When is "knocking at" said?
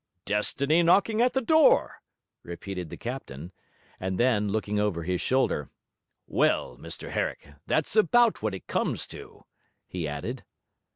0.81-1.33